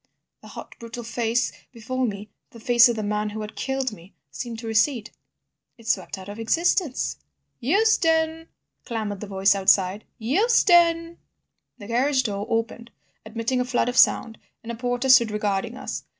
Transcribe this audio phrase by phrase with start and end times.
[0.41, 4.15] The hot, brutal face before me, the face of the man who had killed me,
[4.31, 5.11] seemed to recede.
[5.77, 7.17] It swept out of existence—"
[7.59, 8.47] "Euston!"
[8.83, 11.19] clamoured the voices outside; "Euston!"
[11.77, 12.89] The carriage door opened
[13.27, 16.05] admitting a flood of sound, and a porter stood regarding us.